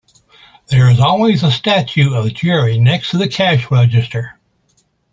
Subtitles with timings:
[0.69, 4.39] There is always a statue of Jerry next to the cash register.